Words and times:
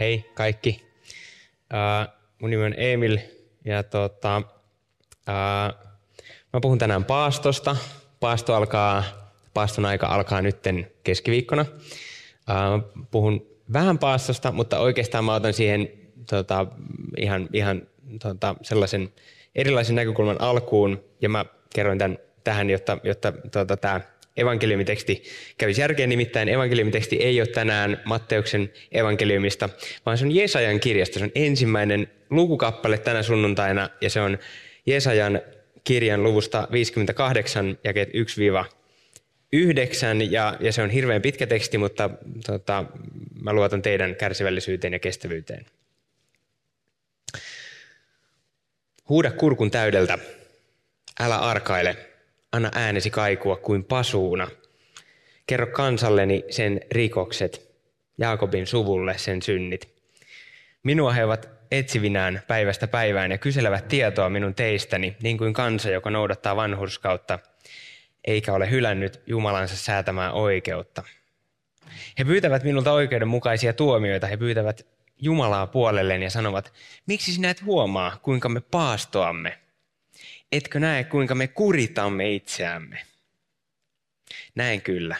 Hei 0.00 0.30
kaikki. 0.34 0.86
Uh, 1.72 2.14
mun 2.40 2.50
nimi 2.50 2.64
on 2.64 2.74
Emil 2.76 3.18
ja 3.64 3.82
tota, 3.82 4.42
uh, 5.28 5.92
mä 6.52 6.60
puhun 6.62 6.78
tänään 6.78 7.04
paastosta. 7.04 7.76
Paasto 8.20 8.54
alkaa, 8.54 9.04
paaston 9.54 9.84
aika 9.84 10.06
alkaa 10.06 10.42
nytten 10.42 10.90
keskiviikkona. 11.04 11.64
Uh, 12.50 13.04
puhun 13.10 13.46
vähän 13.72 13.98
paastosta, 13.98 14.52
mutta 14.52 14.78
oikeastaan 14.78 15.24
mä 15.24 15.34
otan 15.34 15.52
siihen 15.52 15.88
tota, 16.30 16.66
ihan, 17.16 17.48
ihan 17.52 17.82
tota, 18.22 18.54
sellaisen 18.62 19.12
erilaisen 19.54 19.96
näkökulman 19.96 20.40
alkuun 20.40 21.04
ja 21.20 21.28
mä 21.28 21.44
kerroin 21.74 21.98
tämän 21.98 22.18
tähän, 22.44 22.70
jotta, 22.70 22.98
jotta 23.02 23.32
tota, 23.52 23.76
tämä 23.76 24.00
evankeliumiteksti 24.36 25.22
kävisi 25.58 25.80
järkeen. 25.80 26.08
Nimittäin 26.08 26.48
evankeliumiteksti 26.48 27.16
ei 27.16 27.40
ole 27.40 27.48
tänään 27.48 28.00
Matteuksen 28.04 28.72
evankeliumista, 28.92 29.68
vaan 30.06 30.18
se 30.18 30.24
on 30.24 30.34
Jesajan 30.34 30.80
kirjasta. 30.80 31.18
Se 31.18 31.24
on 31.24 31.32
ensimmäinen 31.34 32.10
lukukappale 32.30 32.98
tänä 32.98 33.22
sunnuntaina 33.22 33.90
ja 34.00 34.10
se 34.10 34.20
on 34.20 34.38
Jesajan 34.86 35.40
kirjan 35.84 36.22
luvusta 36.22 36.68
58 36.72 37.78
jakeet 37.84 38.08
1-9 38.08 38.12
ja, 40.30 40.56
ja 40.60 40.72
se 40.72 40.82
on 40.82 40.90
hirveän 40.90 41.22
pitkä 41.22 41.46
teksti, 41.46 41.78
mutta 41.78 42.10
tota, 42.46 42.84
mä 43.42 43.52
luotan 43.52 43.82
teidän 43.82 44.16
kärsivällisyyteen 44.16 44.92
ja 44.92 44.98
kestävyyteen. 44.98 45.66
Huuda 49.08 49.30
kurkun 49.30 49.70
täydeltä, 49.70 50.18
älä 51.20 51.38
arkaile, 51.38 51.96
anna 52.54 52.70
äänesi 52.74 53.10
kaikua 53.10 53.56
kuin 53.56 53.84
pasuuna. 53.84 54.48
Kerro 55.46 55.66
kansalleni 55.66 56.44
sen 56.50 56.80
rikokset, 56.92 57.74
Jaakobin 58.18 58.66
suvulle 58.66 59.18
sen 59.18 59.42
synnit. 59.42 59.94
Minua 60.82 61.12
he 61.12 61.24
ovat 61.24 61.48
etsivinään 61.70 62.42
päivästä 62.48 62.86
päivään 62.86 63.30
ja 63.30 63.38
kyselevät 63.38 63.88
tietoa 63.88 64.30
minun 64.30 64.54
teistäni, 64.54 65.16
niin 65.22 65.38
kuin 65.38 65.52
kansa, 65.52 65.90
joka 65.90 66.10
noudattaa 66.10 66.56
vanhurskautta, 66.56 67.38
eikä 68.24 68.52
ole 68.52 68.70
hylännyt 68.70 69.20
Jumalansa 69.26 69.76
säätämää 69.76 70.32
oikeutta. 70.32 71.02
He 72.18 72.24
pyytävät 72.24 72.64
minulta 72.64 72.92
oikeudenmukaisia 72.92 73.72
tuomioita, 73.72 74.26
he 74.26 74.36
pyytävät 74.36 74.86
Jumalaa 75.18 75.66
puolelleen 75.66 76.22
ja 76.22 76.30
sanovat, 76.30 76.72
miksi 77.06 77.32
sinä 77.32 77.50
et 77.50 77.64
huomaa, 77.64 78.18
kuinka 78.22 78.48
me 78.48 78.60
paastoamme? 78.60 79.63
Etkö 80.54 80.80
näe, 80.80 81.04
kuinka 81.04 81.34
me 81.34 81.48
kuritamme 81.48 82.34
itseämme? 82.34 82.98
Näen 84.54 84.82
kyllä. 84.82 85.16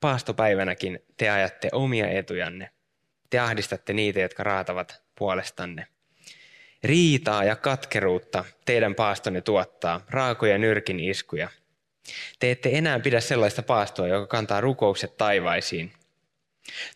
Paastopäivänäkin 0.00 1.02
te 1.16 1.30
ajatte 1.30 1.68
omia 1.72 2.10
etujanne. 2.10 2.70
Te 3.30 3.38
ahdistatte 3.38 3.92
niitä, 3.92 4.20
jotka 4.20 4.42
raatavat 4.42 5.02
puolestanne. 5.18 5.86
Riitaa 6.82 7.44
ja 7.44 7.56
katkeruutta 7.56 8.44
teidän 8.64 8.94
paastonne 8.94 9.40
tuottaa, 9.40 10.00
raakoja 10.10 10.58
nyrkin 10.58 11.00
iskuja. 11.00 11.48
Te 12.38 12.50
ette 12.50 12.70
enää 12.72 13.00
pidä 13.00 13.20
sellaista 13.20 13.62
paastoa, 13.62 14.08
joka 14.08 14.26
kantaa 14.26 14.60
rukoukset 14.60 15.16
taivaisiin– 15.16 15.92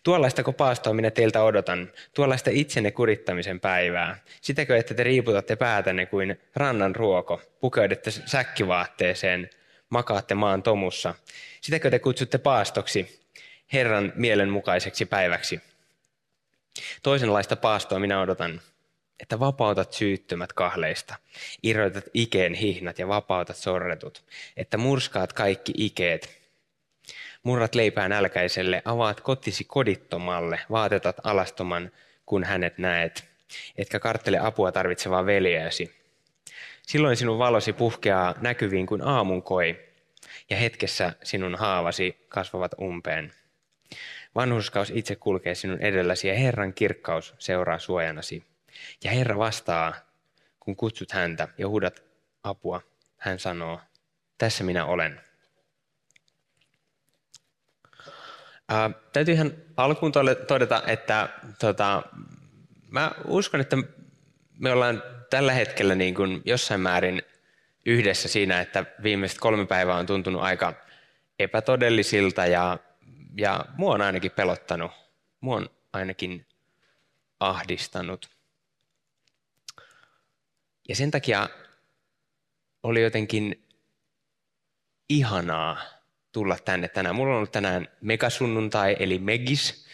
Tuollaistako 0.03 0.53
paastoa 0.53 0.93
minä 0.93 1.11
teiltä 1.11 1.43
odotan, 1.43 1.91
tuollaista 2.13 2.49
itsenne 2.53 2.91
kurittamisen 2.91 3.59
päivää. 3.59 4.17
Sitäkö, 4.41 4.77
että 4.77 4.93
te 4.93 5.03
riiputatte 5.03 5.55
päätänne 5.55 6.05
kuin 6.05 6.41
rannan 6.55 6.95
ruoko, 6.95 7.41
pukeudutte 7.59 8.11
säkkivaatteeseen, 8.11 9.49
makaatte 9.89 10.35
maan 10.35 10.63
tomussa. 10.63 11.15
Sitäkö 11.61 11.89
te 11.89 11.99
kutsutte 11.99 12.37
paastoksi, 12.37 13.19
Herran 13.73 14.13
mielenmukaiseksi 14.15 15.05
päiväksi. 15.05 15.61
Toisenlaista 17.03 17.55
paastoa 17.55 17.99
minä 17.99 18.21
odotan, 18.21 18.61
että 19.19 19.39
vapautat 19.39 19.93
syyttömät 19.93 20.53
kahleista, 20.53 21.15
irrotat 21.63 22.05
ikeen 22.13 22.53
hihnat 22.53 22.99
ja 22.99 23.07
vapautat 23.07 23.55
sorretut, 23.55 24.23
että 24.57 24.77
murskaat 24.77 25.33
kaikki 25.33 25.73
ikeet, 25.77 26.38
Murrat 27.43 27.75
leipää 27.75 28.09
nälkäiselle, 28.09 28.81
avaat 28.85 29.21
kotisi 29.21 29.63
kodittomalle, 29.63 30.59
vaatetat 30.71 31.17
alastoman, 31.23 31.91
kun 32.25 32.43
hänet 32.43 32.77
näet, 32.77 33.27
etkä 33.77 33.99
karttele 33.99 34.39
apua 34.39 34.71
tarvitsevaa 34.71 35.25
veljeäsi. 35.25 35.95
Silloin 36.81 37.17
sinun 37.17 37.39
valosi 37.39 37.73
puhkeaa 37.73 38.35
näkyviin 38.41 38.85
kuin 38.85 39.01
aamun 39.01 39.43
koi, 39.43 39.79
ja 40.49 40.57
hetkessä 40.57 41.13
sinun 41.23 41.55
haavasi 41.55 42.25
kasvavat 42.29 42.71
umpeen. 42.81 43.33
Vanhuskaus 44.35 44.91
itse 44.95 45.15
kulkee 45.15 45.55
sinun 45.55 45.81
edelläsi, 45.81 46.27
ja 46.27 46.33
Herran 46.33 46.73
kirkkaus 46.73 47.35
seuraa 47.39 47.79
suojanasi. 47.79 48.43
Ja 49.03 49.11
Herra 49.11 49.37
vastaa, 49.37 49.93
kun 50.59 50.75
kutsut 50.75 51.11
häntä 51.11 51.47
ja 51.57 51.67
huudat 51.67 52.03
apua. 52.43 52.81
Hän 53.17 53.39
sanoo, 53.39 53.79
tässä 54.37 54.63
minä 54.63 54.85
olen. 54.85 55.28
Täytyy 59.13 59.33
ihan 59.33 59.51
alkuun 59.77 60.11
todeta, 60.47 60.83
että 60.87 61.29
tota, 61.59 62.03
mä 62.89 63.11
uskon, 63.25 63.61
että 63.61 63.77
me 64.57 64.71
ollaan 64.71 65.03
tällä 65.29 65.53
hetkellä 65.53 65.95
niin 65.95 66.15
kuin 66.15 66.41
jossain 66.45 66.81
määrin 66.81 67.21
yhdessä 67.85 68.27
siinä, 68.27 68.61
että 68.61 68.85
viimeiset 69.03 69.39
kolme 69.39 69.65
päivää 69.65 69.95
on 69.95 70.05
tuntunut 70.05 70.41
aika 70.41 70.73
epätodellisilta 71.39 72.45
ja, 72.45 72.77
ja 73.37 73.65
mua 73.77 73.93
on 73.93 74.01
ainakin 74.01 74.31
pelottanut. 74.31 74.91
Mua 75.41 75.55
on 75.55 75.69
ainakin 75.93 76.45
ahdistanut. 77.39 78.29
Ja 80.89 80.95
sen 80.95 81.11
takia 81.11 81.49
oli 82.83 83.01
jotenkin 83.01 83.67
ihanaa 85.09 85.98
tulla 86.31 86.57
tänne 86.65 86.87
tänään. 86.87 87.15
Mulla 87.15 87.31
on 87.31 87.37
ollut 87.37 87.51
tänään 87.51 87.87
megasunnuntai, 88.01 88.95
eli 88.99 89.19
Megis, 89.19 89.85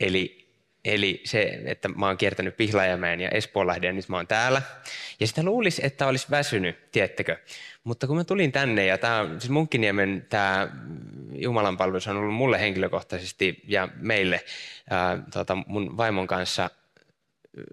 eli, 0.00 0.48
eli 0.84 1.20
se, 1.24 1.60
että 1.64 1.88
mä 1.88 2.06
oon 2.06 2.16
kiertänyt 2.16 2.56
Pihlajamäen 2.56 3.20
ja 3.20 3.28
Espoonlahden 3.28 3.88
ja 3.88 3.92
nyt 3.92 4.08
mä 4.08 4.16
oon 4.16 4.26
täällä. 4.26 4.62
Ja 5.20 5.26
sitä 5.26 5.42
luulisi, 5.42 5.86
että 5.86 6.06
olisi 6.06 6.26
väsynyt, 6.30 6.90
tiettekö. 6.92 7.36
Mutta 7.84 8.06
kun 8.06 8.16
mä 8.16 8.24
tulin 8.24 8.52
tänne 8.52 8.86
ja 8.86 8.98
tämä, 8.98 9.26
siis 9.38 9.50
Munkkiniemen 9.50 10.26
tämä 10.28 10.68
Jumalan 11.32 11.76
palvelus 11.76 12.08
on 12.08 12.16
ollut 12.16 12.34
mulle 12.34 12.60
henkilökohtaisesti 12.60 13.62
ja 13.66 13.88
meille 13.96 14.44
ää, 14.90 15.18
tota, 15.32 15.56
mun 15.66 15.96
vaimon 15.96 16.26
kanssa 16.26 16.70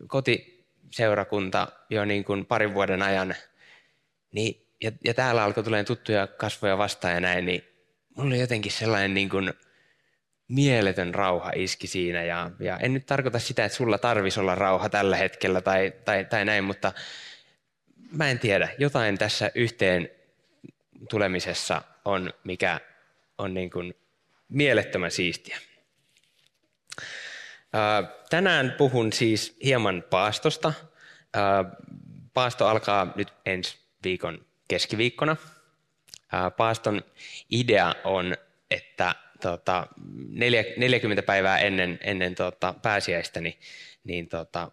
kotiseurakunta 0.07 1.67
jo 1.89 2.05
niin 2.05 2.23
kuin 2.23 2.45
parin 2.45 2.73
vuoden 2.73 3.01
ajan, 3.01 3.35
niin, 4.31 4.67
ja, 4.81 4.91
ja 5.05 5.13
täällä 5.13 5.43
alkoi 5.43 5.63
tulemaan 5.63 5.85
tuttuja 5.85 6.27
kasvoja 6.27 6.77
vastaan 6.77 7.13
ja 7.13 7.19
näin, 7.19 7.45
niin 7.45 7.70
mulla 8.15 8.27
oli 8.27 8.39
jotenkin 8.39 8.71
sellainen 8.71 9.13
niin 9.13 9.29
kuin 9.29 9.53
mieletön 10.47 11.15
rauha 11.15 11.51
iski 11.55 11.87
siinä. 11.87 12.23
Ja, 12.23 12.51
ja 12.59 12.77
en 12.77 12.93
nyt 12.93 13.05
tarkoita 13.05 13.39
sitä, 13.39 13.65
että 13.65 13.75
sulla 13.75 13.97
tarvisi 13.97 14.39
olla 14.39 14.55
rauha 14.55 14.89
tällä 14.89 15.17
hetkellä 15.17 15.61
tai, 15.61 15.93
tai, 16.05 16.25
tai 16.25 16.45
näin, 16.45 16.63
mutta 16.63 16.91
mä 18.11 18.29
en 18.31 18.39
tiedä. 18.39 18.69
Jotain 18.77 19.17
tässä 19.17 19.51
yhteen 19.55 20.09
tulemisessa 21.09 21.81
on, 22.05 22.33
mikä 22.43 22.79
on 23.37 23.53
niin 23.53 23.69
kuin 23.69 23.93
mielettömän 24.49 25.11
siistiä. 25.11 25.57
Tänään 28.29 28.75
puhun 28.77 29.13
siis 29.13 29.57
hieman 29.63 30.03
paastosta. 30.09 30.73
Paasto 32.33 32.67
alkaa 32.67 33.13
nyt 33.15 33.33
ensi 33.45 33.77
viikon 34.03 34.45
keskiviikkona– 34.67 35.35
Paaston 36.57 37.01
idea 37.49 37.95
on, 38.03 38.35
että 38.71 39.15
tota, 39.41 39.87
40 40.77 41.23
päivää 41.23 41.59
ennen, 41.59 41.99
ennen 42.01 42.35
tota, 42.35 42.73
pääsiäistä 42.81 43.41
niin, 43.41 43.59
niin 44.03 44.27
tota, 44.27 44.71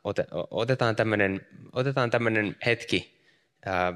otetaan 0.50 0.96
tämmöinen 0.96 1.46
otetaan 1.72 2.10
hetki, 2.66 3.22
ää, 3.66 3.92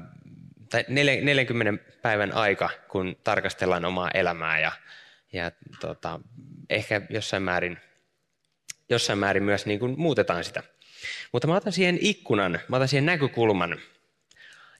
tai 0.69 0.85
40 0.87 1.83
päivän 2.01 2.33
aika, 2.33 2.69
kun 2.87 3.15
tarkastellaan 3.23 3.85
omaa 3.85 4.11
elämää 4.13 4.59
ja, 4.59 4.71
ja 5.33 5.51
tota, 5.79 6.19
ehkä 6.69 7.01
jossain 7.09 7.43
määrin, 7.43 7.77
jossain 8.89 9.19
määrin 9.19 9.43
myös 9.43 9.65
niin 9.65 9.79
kuin 9.79 9.99
muutetaan 9.99 10.43
sitä. 10.43 10.63
Mutta 11.31 11.47
mä 11.47 11.55
otan 11.55 11.73
siihen 11.73 11.97
ikkunan, 12.01 12.59
mä 12.67 12.75
otan 12.75 12.87
siihen 12.87 13.05
näkökulman 13.05 13.79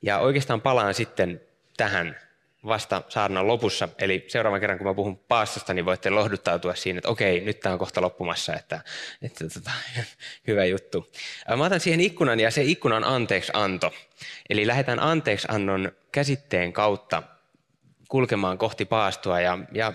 ja 0.01 0.19
oikeastaan 0.19 0.61
palaan 0.61 0.93
sitten 0.93 1.41
tähän 1.77 2.17
vasta 2.65 3.01
saarnan 3.09 3.47
lopussa. 3.47 3.89
Eli 3.99 4.25
seuraavan 4.27 4.59
kerran, 4.59 4.77
kun 4.77 4.87
mä 4.87 4.93
puhun 4.93 5.17
paastosta, 5.17 5.73
niin 5.73 5.85
voitte 5.85 6.09
lohduttautua 6.09 6.75
siinä, 6.75 6.97
että 6.97 7.09
okei, 7.09 7.41
nyt 7.41 7.59
tämä 7.59 7.73
on 7.73 7.79
kohta 7.79 8.01
loppumassa, 8.01 8.53
että, 8.55 8.79
että 9.21 9.49
tota, 9.49 9.71
hyvä 10.47 10.65
juttu. 10.65 11.11
Mä 11.57 11.65
otan 11.65 11.79
siihen 11.79 12.01
ikkunan 12.01 12.39
ja 12.39 12.51
se 12.51 12.63
ikkuna 12.63 12.95
on 12.95 13.03
anteeksi 13.03 13.51
anto. 13.55 13.93
Eli 14.49 14.67
lähdetään 14.67 14.99
anteeksi 14.99 15.47
annon 15.51 15.91
käsitteen 16.11 16.73
kautta 16.73 17.23
kulkemaan 18.09 18.57
kohti 18.57 18.85
paastoa. 18.85 19.41
Ja, 19.41 19.59
ja 19.71 19.93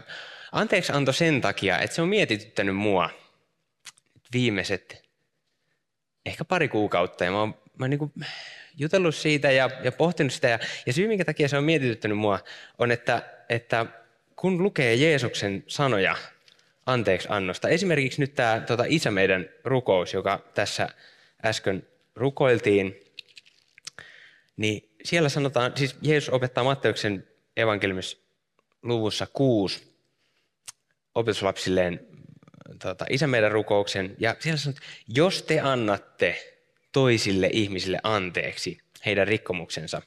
anteeksi 0.52 0.92
anto 0.92 1.12
sen 1.12 1.40
takia, 1.40 1.78
että 1.78 1.96
se 1.96 2.02
on 2.02 2.08
mietityttänyt 2.08 2.76
mua 2.76 3.10
viimeiset 4.32 5.08
ehkä 6.26 6.44
pari 6.44 6.68
kuukautta. 6.68 7.24
Ja 7.24 7.30
mä 7.30 7.40
oon, 7.40 7.54
mä 7.78 7.88
niin 7.88 7.98
kuin 7.98 8.12
jutellut 8.78 9.14
siitä 9.14 9.50
ja, 9.50 9.70
ja 9.82 9.92
pohtinut 9.92 10.32
sitä. 10.32 10.48
Ja, 10.48 10.58
ja 10.86 10.92
syy, 10.92 11.08
minkä 11.08 11.24
takia 11.24 11.48
se 11.48 11.58
on 11.58 11.64
mietityttänyt 11.64 12.18
mua, 12.18 12.38
on, 12.78 12.90
että, 12.90 13.22
että 13.48 13.86
kun 14.36 14.62
lukee 14.62 14.94
Jeesuksen 14.94 15.64
sanoja 15.66 16.16
anteeksi 16.86 17.28
annosta, 17.30 17.68
esimerkiksi 17.68 18.20
nyt 18.20 18.34
tämä 18.34 18.62
tota, 18.66 18.84
Isä 18.88 19.10
meidän 19.10 19.48
rukous, 19.64 20.14
joka 20.14 20.44
tässä 20.54 20.88
äsken 21.44 21.86
rukoiltiin, 22.14 23.00
niin 24.56 24.90
siellä 25.04 25.28
sanotaan, 25.28 25.72
siis 25.74 25.96
Jeesus 26.02 26.30
opettaa 26.30 26.64
Matteuksen 26.64 27.26
evankeliumissa 27.56 28.18
luvussa 28.82 29.26
kuusi 29.32 29.94
opetuslapsilleen 31.14 32.00
tota, 32.82 33.06
Isä 33.10 33.26
meidän 33.26 33.52
rukouksen, 33.52 34.16
ja 34.18 34.36
siellä 34.38 34.58
sanotaan, 34.58 34.84
että 34.84 35.02
jos 35.08 35.42
te 35.42 35.60
annatte 35.60 36.57
toisille 36.92 37.50
ihmisille 37.52 37.98
anteeksi 38.02 38.78
heidän 39.06 39.28
rikkomuksensa. 39.28 40.02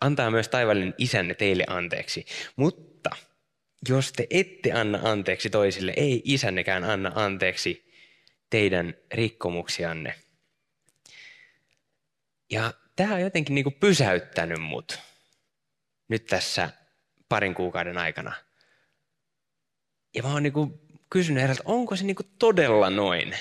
Antaa 0.00 0.30
myös 0.30 0.48
taivallinen 0.48 0.94
isänne 0.98 1.34
teille 1.34 1.64
anteeksi. 1.66 2.26
Mutta 2.56 3.10
jos 3.88 4.12
te 4.12 4.26
ette 4.30 4.72
anna 4.72 5.00
anteeksi 5.02 5.50
toisille, 5.50 5.92
ei 5.96 6.22
isännekään 6.24 6.84
anna 6.84 7.12
anteeksi 7.14 7.92
teidän 8.50 8.94
rikkomuksianne. 9.12 10.14
Ja 12.50 12.74
tämä 12.96 13.14
on 13.14 13.20
jotenkin 13.20 13.54
niin 13.54 13.64
kuin 13.64 13.76
pysäyttänyt 13.80 14.60
mut 14.60 14.98
nyt 16.08 16.26
tässä 16.26 16.70
parin 17.28 17.54
kuukauden 17.54 17.98
aikana. 17.98 18.32
Ja 20.14 20.22
mä 20.22 20.32
oon 20.32 20.42
niin 20.42 20.52
kuin 20.52 20.80
kysynyt 21.10 21.40
herralta, 21.40 21.62
onko 21.64 21.96
se 21.96 22.04
niin 22.04 22.16
kuin 22.16 22.30
todella 22.38 22.90
noin? 22.90 23.36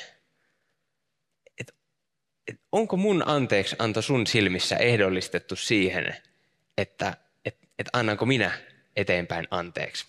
Et 2.48 2.62
onko 2.72 2.98
mun 2.98 3.24
anteeksi 3.26 3.76
anto 3.80 4.02
sun 4.02 4.28
silmissä 4.28 4.76
ehdollistettu 4.76 5.56
siihen, 5.56 6.16
että 6.78 7.18
et, 7.46 7.58
et 7.80 7.90
annanko 7.94 8.26
minä 8.26 8.52
eteenpäin 8.96 9.48
anteeksi. 9.52 10.06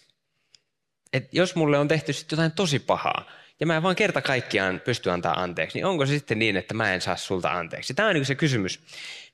Et 1.12 1.28
jos 1.32 1.54
mulle 1.54 1.78
on 1.78 1.88
tehty 1.88 2.12
sitten 2.12 2.36
jotain 2.36 2.52
tosi 2.52 2.78
pahaa, 2.78 3.30
ja 3.60 3.66
mä 3.66 3.76
en 3.76 3.82
vaan 3.82 3.96
kerta 3.96 4.22
kaikkiaan 4.22 4.80
pysty 4.80 5.10
antaa 5.10 5.42
anteeksi, 5.42 5.78
niin 5.78 5.86
onko 5.86 6.06
se 6.06 6.12
sitten 6.12 6.38
niin, 6.38 6.56
että 6.56 6.74
mä 6.74 6.94
en 6.94 7.00
saa 7.00 7.16
sulta 7.16 7.50
anteeksi? 7.50 7.94
Tämä 7.94 8.08
on 8.08 8.14
niin 8.14 8.24
se 8.24 8.34
kysymys, 8.34 8.80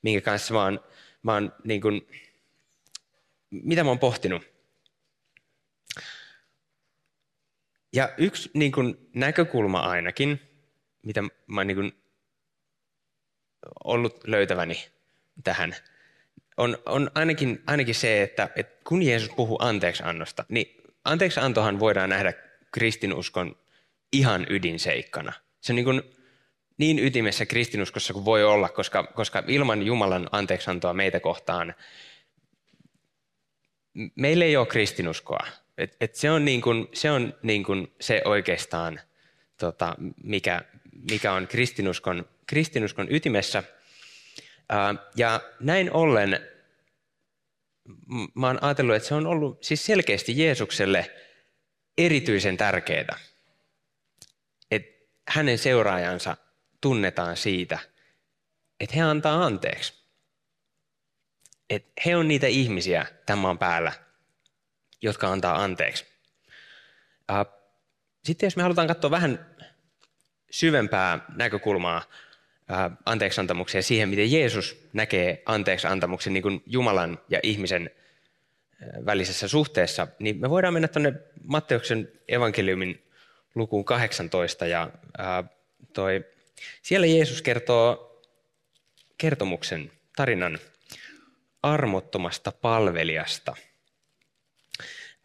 minkä 0.01 0.21
kanssa 0.21 0.53
mä 0.53 0.63
oon, 0.63 0.79
mä 1.23 1.33
oon 1.33 1.53
niin 1.63 1.81
kuin, 1.81 2.07
mitä 3.49 3.83
mä 3.83 3.89
oon 3.89 3.99
pohtinut. 3.99 4.43
Ja 7.93 8.13
yksi 8.17 8.49
niin 8.53 8.71
kuin, 8.71 9.09
näkökulma 9.13 9.79
ainakin, 9.79 10.41
mitä 11.03 11.21
mä 11.21 11.59
oon 11.61 11.67
niin 11.67 11.77
kuin, 11.77 11.93
ollut 13.83 14.27
löytäväni 14.27 14.85
tähän, 15.43 15.75
on, 16.57 16.77
on 16.85 17.11
ainakin, 17.15 17.63
ainakin 17.67 17.95
se, 17.95 18.23
että, 18.23 18.49
että 18.55 18.81
kun 18.87 19.03
Jeesus 19.03 19.29
puhuu 19.29 19.57
anteeksiannosta, 19.61 20.45
niin 20.49 20.81
anteeksiantohan 21.03 21.79
voidaan 21.79 22.09
nähdä 22.09 22.33
kristinuskon 22.71 23.55
ihan 24.13 24.45
ydinseikkana. 24.49 25.33
Se 25.61 25.71
on 25.71 25.75
niin, 25.75 25.85
kuin 25.85 26.01
niin 26.77 26.99
ytimessä 26.99 27.45
kristinuskossa 27.45 28.13
kuin 28.13 28.25
voi 28.25 28.43
olla, 28.43 28.69
koska, 28.69 29.03
koska 29.03 29.43
ilman 29.47 29.83
Jumalan 29.83 30.29
anteeksiantoa 30.31 30.93
meitä 30.93 31.19
kohtaan 31.19 31.75
meillä 34.15 34.45
ei 34.45 34.57
ole 34.57 34.67
kristinuskoa. 34.67 35.47
Et, 35.77 35.97
et 36.01 36.15
se 36.15 36.31
on, 36.31 36.45
niin 36.45 36.61
kuin, 36.61 36.87
se, 36.93 37.11
on 37.11 37.33
niin 37.43 37.63
kuin 37.63 37.93
se 38.01 38.21
oikeastaan, 38.25 38.99
tota, 39.57 39.95
mikä, 40.23 40.61
mikä 41.11 41.33
on 41.33 41.47
kristinuskon 41.47 42.29
kristinuskon 42.47 43.07
ytimessä. 43.09 43.63
Ja 45.15 45.41
näin 45.59 45.91
ollen 45.91 46.39
mä 48.33 48.47
oon 48.47 48.63
ajatellut, 48.63 48.95
että 48.95 49.07
se 49.07 49.15
on 49.15 49.27
ollut 49.27 49.63
siis 49.63 49.85
selkeästi 49.85 50.39
Jeesukselle 50.39 51.11
erityisen 51.97 52.57
tärkeää, 52.57 53.19
että 54.71 55.11
hänen 55.27 55.57
seuraajansa 55.57 56.37
tunnetaan 56.81 57.37
siitä, 57.37 57.79
että 58.79 58.95
he 58.95 59.01
antaa 59.01 59.45
anteeksi. 59.45 59.93
Että 61.69 61.91
he 62.05 62.15
on 62.15 62.27
niitä 62.27 62.47
ihmisiä 62.47 63.05
tämän 63.25 63.39
maan 63.39 63.57
päällä, 63.57 63.93
jotka 65.01 65.31
antaa 65.31 65.63
anteeksi. 65.63 66.05
Sitten 68.23 68.47
jos 68.47 68.55
me 68.55 68.63
halutaan 68.63 68.87
katsoa 68.87 69.11
vähän 69.11 69.54
syvempää 70.55 71.25
näkökulmaa 71.35 72.01
anteeksiantamuksen 73.05 73.79
ja 73.79 73.83
siihen, 73.83 74.09
miten 74.09 74.31
Jeesus 74.31 74.87
näkee 74.93 75.43
anteeksiantamuksen 75.45 76.33
niin 76.33 76.43
kuin 76.43 76.63
Jumalan 76.65 77.19
ja 77.29 77.39
ihmisen 77.43 77.89
välisessä 79.05 79.47
suhteessa, 79.47 80.07
niin 80.19 80.41
me 80.41 80.49
voidaan 80.49 80.73
mennä 80.73 80.87
tuonne 80.87 81.13
Matteuksen 81.43 82.11
evankeliumin 82.27 83.03
lukuun 83.55 83.85
18 83.85 84.65
ja 84.65 84.89
ää, 85.17 85.43
toi, 85.93 86.25
siellä 86.81 87.07
Jeesus 87.07 87.41
kertoo 87.41 88.21
kertomuksen, 89.17 89.91
tarinan 90.15 90.59
armottomasta 91.63 92.51
palvelijasta. 92.51 93.55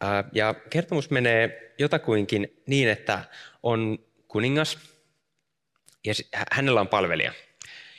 Ää, 0.01 0.23
ja 0.31 0.53
kertomus 0.69 1.09
menee 1.09 1.73
jotakuinkin 1.77 2.61
niin, 2.65 2.89
että 2.89 3.23
on 3.63 3.99
kuningas, 4.27 4.91
ja 6.05 6.13
hänellä 6.51 6.81
on 6.81 6.87
palvelija. 6.87 7.33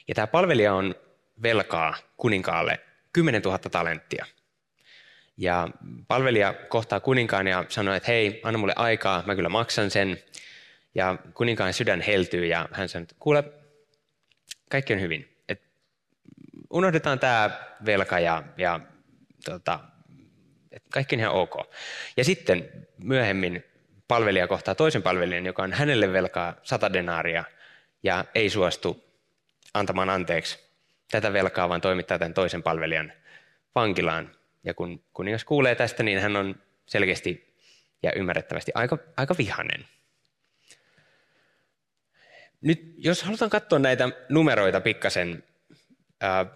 Ja 0.09 0.14
tämä 0.14 0.26
palvelija 0.26 0.75
on 0.75 0.94
velkaa 1.42 1.97
kuninkaalle 2.16 2.80
10 3.12 3.42
000 3.42 3.59
talenttia. 3.59 4.26
Ja 5.37 5.68
palvelija 6.09 6.54
kohtaa 6.68 7.00
kuninkaan 7.00 7.47
ja 7.47 7.64
sanoo, 7.68 7.94
että 7.94 8.12
hei, 8.12 8.40
anna 8.42 8.59
mulle 8.59 8.73
aikaa, 8.76 9.23
mä 9.26 9.35
kyllä 9.35 9.49
maksan 9.49 9.90
sen. 9.90 10.23
Ja 10.94 11.18
kuninkaan 11.35 11.73
sydän 11.73 12.00
heltyy 12.00 12.47
ja 12.47 12.68
hän 12.73 12.88
sanoo, 12.88 13.02
että 13.02 13.14
kuule, 13.18 13.44
kaikki 14.71 14.92
on 14.92 15.00
hyvin. 15.00 15.37
Et 15.49 15.62
unohdetaan 16.71 17.18
tämä 17.18 17.50
velka 17.87 18.21
ja, 18.21 18.42
ja 18.56 18.80
tota, 19.44 19.80
et 20.71 20.82
kaikki 20.92 21.16
on 21.16 21.21
ihan 21.21 21.35
ok. 21.35 21.54
Ja 22.16 22.25
sitten 22.25 22.71
myöhemmin 22.99 23.64
palvelija 24.09 24.49
kohtaa 24.49 24.75
toisen 24.75 25.02
palvelijan, 25.02 25.47
joka 25.47 25.62
on 25.62 25.73
hänelle 25.73 26.12
velkaa 26.12 26.54
sata 26.62 26.92
denaaria– 26.92 27.44
ja 28.02 28.25
ei 28.35 28.50
suostu 28.50 29.04
antamaan 29.75 30.11
anteeksi 30.11 30.59
tätä 31.11 31.32
velkaa, 31.32 31.68
vaan 31.68 31.80
toimittaa 31.80 32.18
tämän 32.18 32.35
toisen 32.35 32.62
palvelijan 32.62 33.12
vankilaan. 33.75 34.37
Ja 34.64 34.75
kun 34.75 35.04
kuningas 35.12 35.44
kuulee 35.44 35.75
tästä, 35.75 36.02
niin 36.02 36.21
hän 36.21 36.37
on 36.37 36.62
selkeästi 36.87 37.54
ja 38.02 38.12
ymmärrettävästi 38.12 38.73
aika, 38.75 38.99
aika 39.16 39.35
vihanen. 39.38 39.87
Nyt 42.61 42.94
jos 42.97 43.23
halutaan 43.23 43.50
katsoa 43.50 43.78
näitä 43.78 44.09
numeroita 44.28 44.80
pikkasen, 44.80 45.44
ää, 46.21 46.47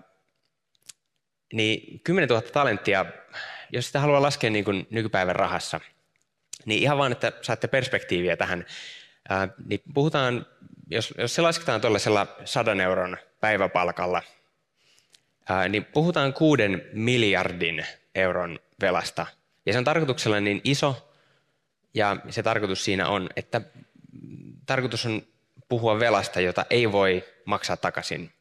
niin 1.53 2.01
10 2.01 2.29
000 2.29 2.43
talenttia, 2.43 3.07
jos 3.73 3.87
sitä 3.87 4.01
haluaa 4.01 4.23
laskea 4.23 4.51
niin 4.51 4.65
kuin 4.65 4.87
nykypäivän 4.91 5.37
rahassa, 5.37 5.81
niin 6.65 6.83
ihan 6.83 6.99
vaan, 6.99 7.13
että 7.13 7.33
saatte 7.43 7.69
perspektiiviä 7.69 8.37
tähän, 8.37 8.67
ää, 9.29 9.49
niin 9.67 9.81
puhutaan 9.95 10.47
jos, 10.87 11.15
jos 11.19 11.35
se 11.35 11.43
lasketaan 11.43 11.81
tuollaisella 11.81 12.27
sadan 12.45 12.81
euron 12.81 13.17
päiväpalkalla, 13.41 14.23
ää, 15.49 15.69
niin 15.69 15.85
puhutaan 15.85 16.33
kuuden 16.33 16.83
miljardin 16.93 17.87
euron 18.15 18.59
velasta. 18.81 19.27
Ja 19.67 19.73
se 19.73 19.79
on 19.79 19.85
tarkoituksella 19.85 20.41
niin 20.41 20.61
iso, 20.65 21.13
ja 21.95 22.17
se 22.31 22.43
tarkoitus 22.43 22.85
siinä 22.85 23.09
on, 23.09 23.29
että 23.37 23.61
tarkoitus 24.67 25.07
on 25.07 25.23
puhua 25.69 26.01
velasta, 26.01 26.41
jota 26.41 26.67
ei 26.71 26.93
voi 26.93 27.25
maksaa 27.45 27.77
takaisin. 27.77 28.33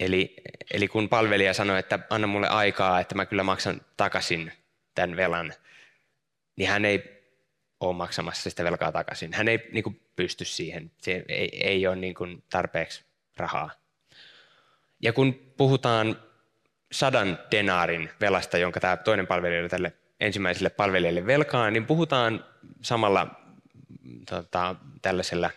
Eli, 0.00 0.34
eli 0.70 0.88
kun 0.88 1.08
palvelija 1.08 1.54
sanoi, 1.54 1.78
että 1.78 1.98
anna 2.10 2.26
mulle 2.26 2.48
aikaa, 2.48 3.00
että 3.00 3.14
mä 3.14 3.26
kyllä 3.26 3.42
maksan 3.42 3.80
takaisin 3.96 4.52
tämän 4.94 5.16
velan, 5.16 5.54
niin 6.56 6.68
hän 6.68 6.84
ei 6.84 7.22
ole 7.80 7.96
maksamassa 7.96 8.50
sitä 8.50 8.64
velkaa 8.64 8.92
takaisin. 8.92 9.32
Hän 9.34 9.48
ei 9.48 9.68
niin 9.72 9.84
kuin, 9.84 10.05
pysty 10.16 10.44
siihen. 10.44 10.90
Se 10.98 11.24
ei, 11.28 11.66
ei 11.66 11.86
ole 11.86 11.96
niin 11.96 12.14
kuin, 12.14 12.44
tarpeeksi 12.50 13.04
rahaa. 13.36 13.70
Ja 15.02 15.12
kun 15.12 15.52
puhutaan 15.56 16.22
sadan 16.92 17.38
denaarin 17.50 18.10
velasta, 18.20 18.58
jonka 18.58 18.80
tämä 18.80 18.96
toinen 18.96 19.26
palvelija 19.26 19.68
tälle 19.68 19.92
ensimmäiselle 20.20 20.70
palvelijalle 20.70 21.26
velkaa, 21.26 21.70
niin 21.70 21.86
puhutaan 21.86 22.44
samalla 22.82 23.40
tota, 24.30 24.74
tällaisella 25.02 25.50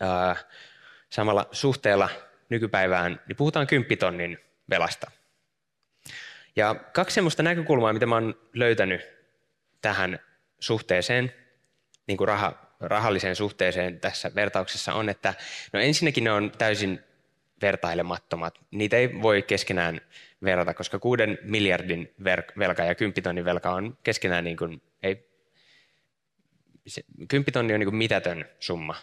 ää, 0.00 0.36
samalla 1.10 1.48
suhteella 1.52 2.08
nykypäivään, 2.48 3.20
niin 3.28 3.36
puhutaan 3.36 3.66
kymppitonnin 3.66 4.38
velasta. 4.70 5.10
Ja 6.56 6.74
kaksi 6.74 7.14
sellaista 7.14 7.42
näkökulmaa, 7.42 7.92
mitä 7.92 8.06
mä 8.06 8.14
oon 8.14 8.34
löytänyt 8.54 9.00
tähän 9.82 10.18
suhteeseen, 10.60 11.34
niin 12.06 12.16
kuin 12.16 12.28
raha, 12.28 12.69
rahalliseen 12.80 13.36
suhteeseen 13.36 14.00
tässä 14.00 14.34
vertauksessa 14.34 14.94
on, 14.94 15.08
että 15.08 15.34
no 15.72 15.80
ensinnäkin 15.80 16.24
ne 16.24 16.32
on 16.32 16.52
täysin 16.58 17.00
vertailemattomat. 17.62 18.58
Niitä 18.70 18.96
ei 18.96 19.22
voi 19.22 19.42
keskenään 19.42 20.00
verrata, 20.44 20.74
koska 20.74 20.98
kuuden 20.98 21.38
miljardin 21.42 22.14
velka 22.58 22.84
ja 22.84 22.94
kymppitonnin 22.94 23.44
velka 23.44 23.70
on 23.70 23.98
keskenään 24.02 24.44
niin 24.44 24.56
kuin, 24.56 24.82
ei, 25.02 25.30
se, 26.86 27.02
kymppitonni 27.28 27.74
on 27.74 27.80
niin 27.80 27.88
kuin 27.88 27.96
mitätön 27.96 28.48
summa 28.60 28.94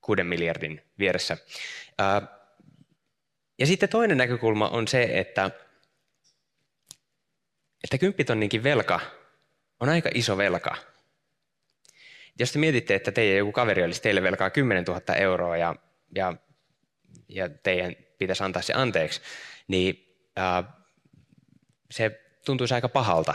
kuuden 0.00 0.26
miljardin 0.26 0.82
vieressä. 0.98 1.36
Ää, 1.98 2.22
ja 3.58 3.66
sitten 3.66 3.88
toinen 3.88 4.18
näkökulma 4.18 4.68
on 4.68 4.88
se, 4.88 5.08
että, 5.12 5.50
että 7.84 7.98
kymppitonninkin 7.98 8.62
velka 8.62 9.00
on 9.80 9.88
aika 9.88 10.10
iso 10.14 10.36
velka. 10.36 10.76
Jos 12.38 12.52
te 12.52 12.58
mietitte, 12.58 12.94
että 12.94 13.12
teidän 13.12 13.38
joku 13.38 13.52
kaveri 13.52 13.84
olisi 13.84 14.02
teille 14.02 14.22
velkaa 14.22 14.50
10 14.50 14.84
000 14.84 15.14
euroa 15.14 15.56
ja, 15.56 15.76
ja, 16.14 16.34
ja 17.28 17.48
teidän 17.48 17.96
pitäisi 18.18 18.44
antaa 18.44 18.62
se 18.62 18.72
anteeksi, 18.72 19.20
niin 19.68 20.16
ää, 20.36 20.64
se 21.90 22.20
tuntuisi 22.44 22.74
aika 22.74 22.88
pahalta. 22.88 23.34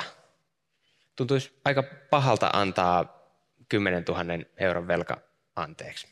Tuntuisi 1.15 1.60
aika 1.65 1.84
pahalta 2.10 2.50
antaa 2.53 3.20
10 3.70 4.03
000 4.08 4.24
euron 4.58 4.88
velka 4.88 5.22
anteeksi. 5.56 6.08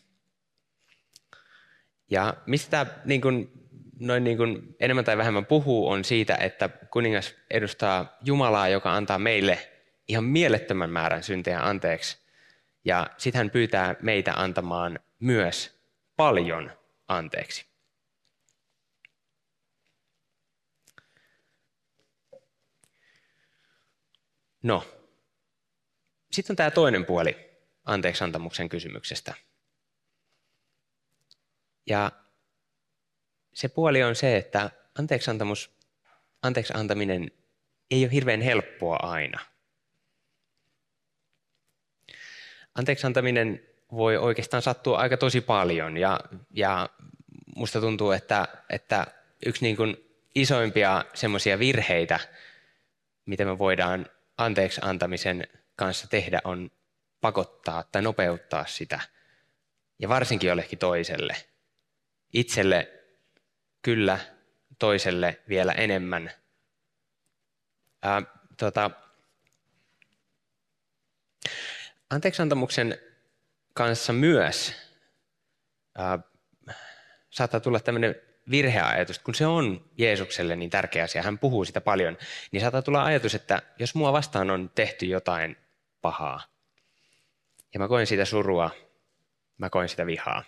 Ja 2.12 2.34
mistä 2.46 2.72
tämä 2.72 2.86
niin 3.06 3.22
kuin, 3.22 3.52
noin 4.00 4.24
niin 4.24 4.38
kuin 4.38 4.76
enemmän 4.80 5.06
tai 5.06 5.18
vähemmän 5.18 5.46
puhuu, 5.46 5.90
on 5.90 6.04
siitä, 6.04 6.36
että 6.36 6.70
kuningas 6.70 7.36
edustaa 7.50 8.18
Jumalaa, 8.24 8.68
joka 8.68 8.96
antaa 8.96 9.20
meille 9.20 9.60
ihan 10.08 10.24
mielettömän 10.24 10.90
määrän 10.90 11.24
syntejä 11.24 11.60
anteeksi. 11.60 12.27
Ja 12.88 13.08
sitten 13.18 13.40
hän 13.40 13.50
pyytää 13.50 13.96
meitä 14.02 14.34
antamaan 14.34 15.00
myös 15.20 15.80
paljon 16.16 16.72
anteeksi. 17.08 17.66
No, 24.64 24.84
sitten 26.32 26.54
on 26.54 26.56
tämä 26.56 26.72
toinen 26.72 27.06
puoli 27.06 27.50
anteeksantamuksen 27.86 28.70
kysymyksestä. 28.70 29.34
Ja 31.88 32.12
se 33.54 33.68
puoli 33.68 34.04
on 34.04 34.16
se, 34.16 34.38
että 34.38 34.72
anteeksantamus, 35.00 35.78
anteeksi 36.42 36.74
antaminen 36.76 37.32
ei 37.92 38.04
ole 38.04 38.12
hirveän 38.12 38.42
helppoa 38.42 38.96
aina. 38.96 39.57
Anteeksi 42.78 43.08
antaminen 43.08 43.64
voi 43.92 44.18
oikeastaan 44.18 44.62
sattua 44.64 44.98
aika 44.98 45.18
tosi 45.18 45.42
paljon 45.42 45.98
ja, 45.98 46.20
ja 46.54 46.90
musta 47.56 47.82
tuntuu, 47.82 48.12
että, 48.12 48.48
että 48.70 49.08
yksi 49.46 49.66
niin 49.66 49.78
kuin 49.78 49.98
isoimpia 50.36 51.06
semmoisia 51.14 51.60
virheitä, 51.60 52.20
mitä 53.26 53.46
me 53.46 53.58
voidaan 53.58 54.06
anteeksi 54.38 54.82
antamisen 54.84 55.48
kanssa 55.76 56.08
tehdä, 56.08 56.42
on 56.44 56.72
pakottaa 57.22 57.84
tai 57.92 58.02
nopeuttaa 58.02 58.66
sitä. 58.66 59.00
Ja 60.00 60.10
varsinkin 60.10 60.48
jollekin 60.48 60.80
toiselle. 60.80 61.36
Itselle 62.34 62.92
kyllä, 63.82 64.20
toiselle 64.80 65.40
vielä 65.50 65.72
enemmän. 65.72 66.32
Ää, 68.02 68.22
tota, 68.58 68.92
anteeksantamuksen 72.10 73.00
kanssa 73.74 74.14
myös 74.14 74.74
ää, 75.98 76.20
saattaa 77.30 77.60
tulla 77.60 77.80
tämmöinen 77.80 78.16
virheajatus, 78.52 79.20
kun 79.20 79.36
se 79.36 79.46
on 79.46 79.90
Jeesukselle 79.98 80.56
niin 80.56 80.70
tärkeä 80.70 81.04
asia, 81.04 81.24
hän 81.24 81.40
puhuu 81.40 81.66
sitä 81.66 81.82
paljon, 81.82 82.18
niin 82.52 82.62
saattaa 82.62 82.82
tulla 82.82 83.04
ajatus, 83.04 83.36
että 83.36 83.62
jos 83.80 83.96
mua 83.96 84.14
vastaan 84.14 84.50
on 84.50 84.72
tehty 84.76 85.06
jotain 85.06 85.58
pahaa, 86.02 86.44
ja 87.74 87.80
mä 87.80 87.88
koen 87.88 88.08
sitä 88.08 88.26
surua, 88.26 88.72
mä 89.58 89.70
koen 89.70 89.90
sitä 89.90 90.06
vihaa, 90.06 90.44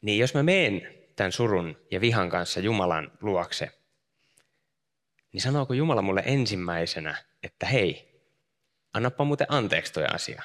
niin 0.00 0.18
jos 0.18 0.34
mä 0.34 0.42
meen 0.42 0.94
tämän 1.16 1.32
surun 1.32 1.76
ja 1.90 2.00
vihan 2.00 2.30
kanssa 2.30 2.60
Jumalan 2.60 3.12
luokse, 3.20 3.70
niin 5.32 5.40
sanooko 5.40 5.74
Jumala 5.74 6.02
mulle 6.02 6.22
ensimmäisenä, 6.26 7.16
että 7.42 7.66
hei, 7.66 8.13
annappa 8.94 9.24
muuten 9.24 9.46
anteeksi 9.50 9.92
toi 9.92 10.04
asia. 10.14 10.42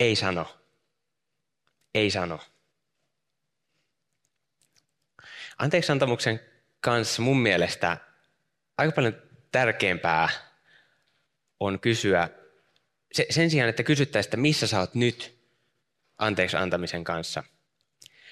Ei 0.00 0.16
sano. 0.16 0.58
Ei 1.94 2.10
sano. 2.10 2.40
Anteeksantamuksen 5.58 6.40
kanssa 6.80 7.22
mun 7.22 7.38
mielestä 7.38 7.96
aika 8.78 8.92
paljon 8.92 9.22
tärkeämpää 9.52 10.28
on 11.60 11.80
kysyä, 11.80 12.28
sen 13.30 13.50
sijaan, 13.50 13.70
että 13.70 13.82
kysyttäisiin, 13.82 14.28
että 14.28 14.36
missä 14.36 14.66
sä 14.66 14.80
oot 14.80 14.94
nyt 14.94 15.38
anteeksi 16.18 16.56
antamisen 16.56 17.04
kanssa, 17.04 17.44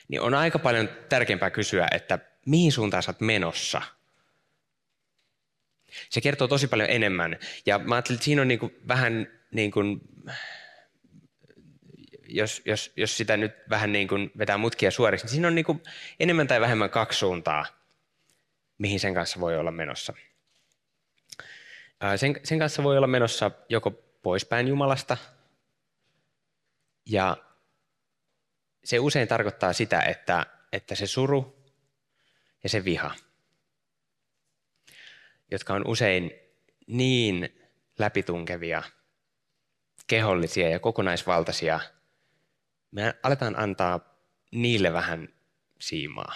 niin 0.08 0.20
on 0.20 0.34
aika 0.34 0.58
paljon 0.58 0.88
tärkeämpää 1.08 1.50
kysyä, 1.50 1.88
että 1.92 2.18
mihin 2.46 2.72
suuntaan 2.72 3.02
sä 3.02 3.10
oot 3.10 3.20
menossa. 3.20 3.82
Se 6.10 6.20
kertoo 6.20 6.48
tosi 6.48 6.68
paljon 6.68 6.90
enemmän. 6.90 7.38
Ja 7.66 7.78
mä 7.78 7.94
ajattelin, 7.94 8.16
että 8.16 8.24
siinä 8.24 8.42
on 8.42 8.48
niin 8.48 8.60
kuin 8.60 8.74
vähän 8.88 9.28
niin 9.50 9.70
kuin, 9.70 10.00
jos, 12.28 12.62
jos, 12.64 12.92
jos 12.96 13.16
sitä 13.16 13.36
nyt 13.36 13.52
vähän 13.70 13.92
niin 13.92 14.08
kuin 14.08 14.30
vetää 14.38 14.58
mutkia 14.58 14.90
suoriksi, 14.90 15.26
niin 15.26 15.30
siinä 15.32 15.48
on 15.48 15.54
niin 15.54 15.64
kuin 15.64 15.82
enemmän 16.20 16.48
tai 16.48 16.60
vähemmän 16.60 16.90
kaksi 16.90 17.18
suuntaa, 17.18 17.66
mihin 18.78 19.00
sen 19.00 19.14
kanssa 19.14 19.40
voi 19.40 19.56
olla 19.56 19.70
menossa. 19.70 20.14
Sen, 22.16 22.40
sen 22.44 22.58
kanssa 22.58 22.82
voi 22.82 22.96
olla 22.96 23.06
menossa 23.06 23.50
joko 23.68 23.90
poispäin 24.22 24.68
Jumalasta, 24.68 25.16
ja 27.06 27.36
se 28.84 28.98
usein 28.98 29.28
tarkoittaa 29.28 29.72
sitä, 29.72 30.00
että, 30.00 30.46
että 30.72 30.94
se 30.94 31.06
suru 31.06 31.64
ja 32.62 32.68
se 32.68 32.84
viha, 32.84 33.14
jotka 35.50 35.74
on 35.74 35.86
usein 35.86 36.32
niin 36.86 37.60
läpitunkevia, 37.98 38.82
kehollisia 40.06 40.68
ja 40.68 40.78
kokonaisvaltaisia, 40.78 41.80
me 42.90 43.14
aletaan 43.22 43.58
antaa 43.58 44.00
niille 44.50 44.92
vähän 44.92 45.28
siimaa. 45.78 46.34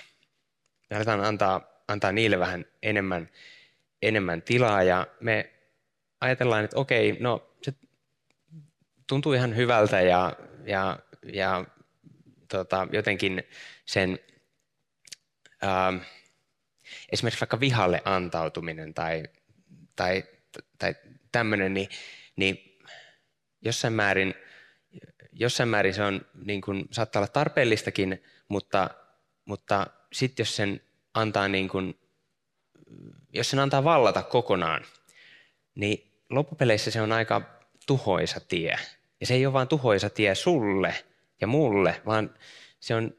Me 0.91 0.97
aletaan 0.97 1.21
antaa, 1.21 1.61
antaa 1.89 2.13
niille 2.13 2.39
vähän 2.39 2.65
enemmän, 2.83 3.31
enemmän 4.03 4.43
tilaa 4.43 4.83
ja 4.83 5.07
me 5.21 5.53
ajatellaan, 6.21 6.65
että 6.65 6.79
okei, 6.79 7.17
no 7.21 7.51
se 7.63 7.73
tuntuu 9.07 9.33
ihan 9.33 9.57
hyvältä 9.57 10.01
ja, 10.01 10.37
ja, 10.67 10.99
ja 11.33 11.65
tota, 12.49 12.89
jotenkin 12.93 13.43
sen 13.87 14.19
ää, 15.63 15.93
esimerkiksi 17.13 17.41
vaikka 17.41 17.61
vihalle 17.61 18.03
antautuminen 18.05 18.95
tai, 18.95 19.23
tai, 19.97 20.25
tai 20.79 20.95
tämmöinen, 21.33 21.75
niin, 21.75 21.89
niin 22.37 22.79
jossain 23.63 23.93
määrin, 23.93 24.35
jossain 25.33 25.69
määrin 25.69 25.95
se 25.95 26.03
on, 26.03 26.27
niin 26.45 26.61
kuin, 26.61 26.85
saattaa 26.91 27.21
olla 27.21 27.29
tarpeellistakin, 27.29 28.23
mutta, 28.49 28.91
mutta 29.45 29.87
sitten 30.13 30.45
jos 30.45 30.57
sen 30.57 30.81
antaa 31.15 31.49
niin 31.49 31.69
kuin, 31.69 31.99
jos 33.33 33.51
sen 33.51 33.61
antaa 33.61 33.85
vallata 33.85 34.23
kokonaan, 34.23 34.85
niin 35.75 36.23
loppupeleissä 36.31 36.91
se 36.91 37.03
on 37.03 37.13
aika 37.13 37.61
tuhoisa 37.87 38.41
tie. 38.41 38.79
Ja 39.21 39.27
se 39.27 39.35
ei 39.35 39.47
ole 39.47 39.53
vain 39.53 39.69
tuhoisa 39.69 40.11
tie 40.11 40.35
sulle, 40.35 40.95
ja 41.41 41.47
mulle, 41.47 42.03
vaan 42.07 42.35
se 42.81 42.95
on 42.95 43.17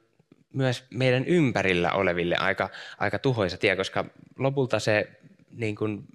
myös 0.56 0.84
meidän 0.90 1.26
ympärillä 1.26 1.92
oleville 1.92 2.36
aika, 2.36 2.70
aika 2.98 3.20
tuhoisa 3.20 3.58
tie, 3.58 3.76
koska 3.76 4.06
lopulta 4.38 4.80
se 4.80 5.08
niin 5.50 5.76
kuin, 5.76 6.08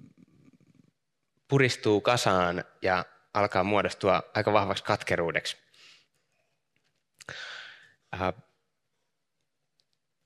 puristuu 1.47 2.01
kasaan 2.01 2.63
ja 2.81 3.05
alkaa 3.33 3.63
muodostua 3.63 4.23
aika 4.33 4.53
vahvaksi 4.53 4.83
katkeruudeksi. 4.83 5.57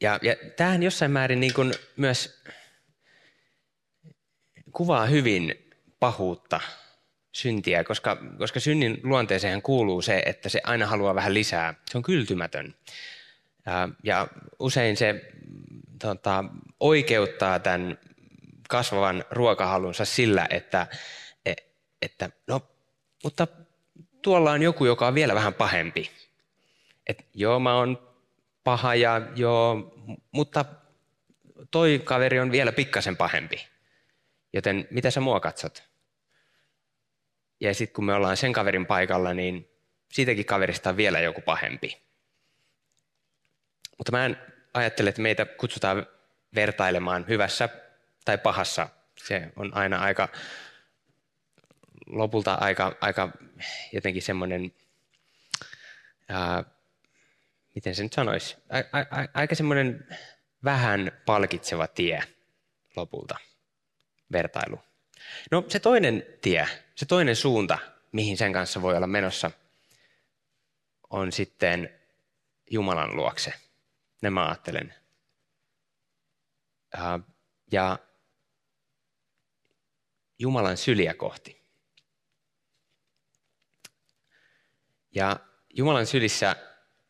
Ja, 0.01 0.19
ja 0.21 0.35
tämähän 0.55 0.83
jossain 0.83 1.11
määrin 1.11 1.39
niin 1.39 1.53
kuin 1.53 1.73
myös 1.95 2.43
kuvaa 4.71 5.05
hyvin 5.05 5.73
pahuutta, 5.99 6.61
syntiä, 7.31 7.83
koska, 7.83 8.17
koska 8.37 8.59
synnin 8.59 8.99
luonteeseen 9.03 9.61
kuuluu 9.61 10.01
se, 10.01 10.23
että 10.25 10.49
se 10.49 10.61
aina 10.63 10.87
haluaa 10.87 11.15
vähän 11.15 11.33
lisää. 11.33 11.73
Se 11.89 11.97
on 11.97 12.03
kyltymätön. 12.03 12.75
Ja, 14.03 14.27
usein 14.59 14.97
se 14.97 15.21
tota, 16.01 16.43
oikeuttaa 16.79 17.59
tämän 17.59 17.97
kasvavan 18.69 19.25
ruokahalunsa 19.31 20.05
sillä, 20.05 20.47
että, 20.49 20.87
e, 21.45 21.53
että 22.01 22.29
no, 22.47 22.61
mutta 23.23 23.47
tuolla 24.21 24.51
on 24.51 24.61
joku, 24.61 24.85
joka 24.85 25.07
on 25.07 25.15
vielä 25.15 25.35
vähän 25.35 25.53
pahempi. 25.53 26.11
Et 27.07 27.25
joo, 27.33 27.59
mä 27.59 27.77
oon 27.77 28.15
paha 28.63 28.95
ja 28.95 29.21
joo, 29.35 29.93
mutta 30.31 30.65
toi 31.71 32.01
kaveri 32.03 32.39
on 32.39 32.51
vielä 32.51 32.71
pikkasen 32.71 33.17
pahempi. 33.17 33.67
Joten 34.53 34.87
mitä 34.91 35.11
sä 35.11 35.21
mua 35.21 35.39
katsot? 35.39 35.83
Ja 37.59 37.73
sitten 37.73 37.95
kun 37.95 38.05
me 38.05 38.13
ollaan 38.13 38.37
sen 38.37 38.53
kaverin 38.53 38.85
paikalla, 38.85 39.33
niin 39.33 39.69
siitäkin 40.11 40.45
kaverista 40.45 40.89
on 40.89 40.97
vielä 40.97 41.19
joku 41.19 41.41
pahempi. 41.41 42.04
Mutta 43.97 44.11
mä 44.11 44.25
en 44.25 44.37
ajattele, 44.73 45.09
että 45.09 45.21
meitä 45.21 45.45
kutsutaan 45.45 46.07
vertailemaan 46.55 47.25
hyvässä 47.27 47.69
tai 48.25 48.37
pahassa. 48.37 48.89
Se 49.17 49.51
on 49.55 49.73
aina 49.73 49.99
aika, 49.99 50.29
lopulta 52.05 52.53
aika, 52.53 52.97
aika 53.01 53.29
jotenkin 53.91 54.21
semmoinen, 54.21 54.73
ää, 56.29 56.63
miten 57.75 57.95
se 57.95 58.03
nyt 58.03 58.13
sanoisi, 58.13 58.57
a, 58.69 58.77
a, 58.77 59.21
a, 59.21 59.27
aika 59.33 59.55
semmoinen 59.55 60.07
vähän 60.63 61.11
palkitseva 61.25 61.87
tie 61.87 62.23
lopulta, 62.95 63.37
vertailu. 64.31 64.79
No 65.51 65.65
se 65.67 65.79
toinen 65.79 66.25
tie, 66.41 66.67
se 66.95 67.05
toinen 67.05 67.35
suunta, 67.35 67.77
mihin 68.11 68.37
sen 68.37 68.53
kanssa 68.53 68.81
voi 68.81 68.97
olla 68.97 69.07
menossa, 69.07 69.51
on 71.09 71.31
sitten 71.31 71.99
Jumalan 72.71 73.15
luokse. 73.15 73.53
Ne 74.21 74.29
mä 74.29 74.47
ajattelen. 74.47 74.93
Ja 77.71 77.99
Jumalan 80.39 80.77
syliä 80.77 81.13
kohti. 81.13 81.65
Ja 85.15 85.39
Jumalan 85.69 86.05
sylissä, 86.05 86.55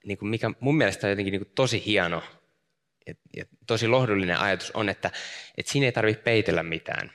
niin 0.05 0.17
kuin 0.17 0.29
mikä 0.29 0.51
mun 0.59 0.77
mielestä 0.77 1.07
on 1.07 1.11
jotenkin 1.11 1.31
niin 1.31 1.45
kuin 1.45 1.55
tosi 1.55 1.85
hieno 1.85 2.23
ja, 3.07 3.13
ja 3.37 3.45
tosi 3.67 3.87
lohdullinen 3.87 4.37
ajatus 4.37 4.71
on, 4.71 4.89
että, 4.89 5.11
että 5.57 5.71
siinä 5.71 5.85
ei 5.85 5.91
tarvitse 5.91 6.23
peitellä 6.23 6.63
mitään. 6.63 7.11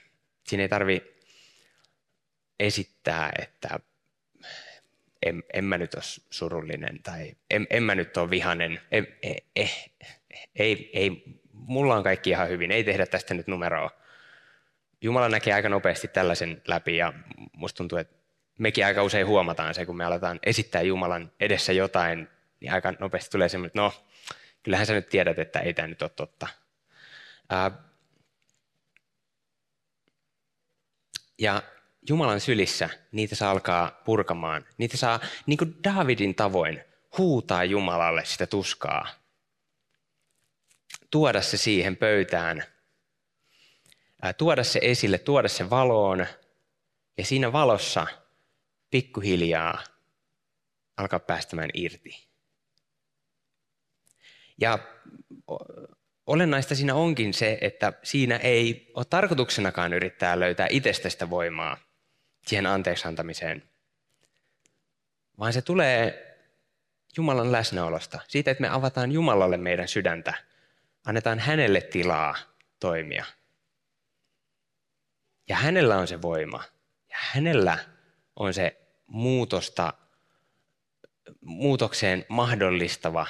Siinä 0.46 0.62
ei 0.62 0.68
tarvitse 0.68 1.14
esittää, 2.60 3.32
että 3.38 3.80
en, 5.22 5.42
en 5.52 5.64
mä 5.64 5.78
nyt 5.78 5.94
ole 5.94 6.02
surullinen 6.30 7.02
tai 7.02 7.36
en, 7.50 7.66
en 7.70 7.82
mä 7.82 7.94
nyt 7.94 8.16
ole 8.16 8.30
vihanen. 8.30 8.80
Ei, 8.90 9.18
ei, 9.56 9.70
ei, 10.54 10.90
ei, 10.92 11.22
mulla 11.52 11.96
on 11.96 12.02
kaikki 12.02 12.30
ihan 12.30 12.48
hyvin, 12.48 12.70
ei 12.70 12.84
tehdä 12.84 13.06
tästä 13.06 13.34
nyt 13.34 13.46
numeroa. 13.46 13.90
Jumala 15.00 15.28
näkee 15.28 15.54
aika 15.54 15.68
nopeasti 15.68 16.08
tällaisen 16.08 16.62
läpi 16.68 16.96
ja 16.96 17.12
musta 17.52 17.76
tuntuu, 17.76 17.98
että 17.98 18.16
mekin 18.58 18.86
aika 18.86 19.02
usein 19.02 19.26
huomataan 19.26 19.74
se, 19.74 19.86
kun 19.86 19.96
me 19.96 20.04
aletaan 20.04 20.38
esittää 20.42 20.82
Jumalan 20.82 21.32
edessä 21.40 21.72
jotain, 21.72 22.28
niin 22.60 22.72
aika 22.72 22.92
nopeasti 22.98 23.30
tulee 23.30 23.48
semmoinen, 23.48 23.68
että 23.68 23.80
no, 23.80 23.92
kyllähän 24.62 24.86
sä 24.86 24.92
nyt 24.92 25.08
tiedät, 25.08 25.38
että 25.38 25.60
ei 25.60 25.74
tämä 25.74 25.88
nyt 25.88 26.02
ole 26.02 26.10
totta. 26.16 26.48
Ja 31.38 31.62
Jumalan 32.08 32.40
sylissä 32.40 32.88
niitä 33.12 33.34
saa 33.34 33.50
alkaa 33.50 34.02
purkamaan. 34.04 34.66
Niitä 34.78 34.96
saa, 34.96 35.20
niin 35.46 35.58
kuin 35.58 35.76
Davidin 35.84 36.34
tavoin, 36.34 36.84
huutaa 37.18 37.64
Jumalalle 37.64 38.24
sitä 38.24 38.46
tuskaa. 38.46 39.08
Tuoda 41.10 41.42
se 41.42 41.56
siihen 41.56 41.96
pöytään. 41.96 42.64
Tuoda 44.36 44.64
se 44.64 44.78
esille, 44.82 45.18
tuoda 45.18 45.48
se 45.48 45.70
valoon. 45.70 46.26
Ja 47.18 47.24
siinä 47.24 47.52
valossa 47.52 48.06
pikkuhiljaa 48.90 49.84
alkaa 50.96 51.18
päästämään 51.18 51.70
irti. 51.74 52.28
Ja 54.60 54.78
olennaista 56.26 56.74
siinä 56.74 56.94
onkin 56.94 57.34
se, 57.34 57.58
että 57.60 57.92
siinä 58.02 58.36
ei 58.36 58.90
ole 58.94 59.04
tarkoituksenakaan 59.04 59.92
yrittää 59.92 60.40
löytää 60.40 60.66
itsestä 60.70 61.30
voimaa 61.30 61.89
siihen 62.46 62.66
anteeksi 62.66 63.08
antamiseen, 63.08 63.62
vaan 65.38 65.52
se 65.52 65.62
tulee 65.62 66.26
Jumalan 67.16 67.52
läsnäolosta, 67.52 68.20
siitä, 68.28 68.50
että 68.50 68.60
me 68.60 68.68
avataan 68.68 69.12
Jumalalle 69.12 69.56
meidän 69.56 69.88
sydäntä, 69.88 70.34
annetaan 71.04 71.38
hänelle 71.38 71.80
tilaa 71.80 72.36
toimia. 72.80 73.24
Ja 75.48 75.56
hänellä 75.56 75.96
on 75.96 76.08
se 76.08 76.22
voima, 76.22 76.64
ja 77.10 77.16
hänellä 77.18 77.78
on 78.36 78.54
se 78.54 78.80
muutosta, 79.06 79.94
muutokseen 81.40 82.24
mahdollistava 82.28 83.26